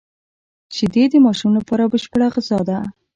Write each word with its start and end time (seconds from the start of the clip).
شیدې 0.75 1.03
د 1.11 1.15
ماشوم 1.25 1.51
لپاره 1.59 1.83
بشپړه 1.91 2.27
غذا 2.33 2.59
ده 2.69 2.79